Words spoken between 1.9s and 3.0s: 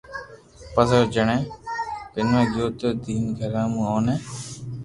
پينوا گيو تو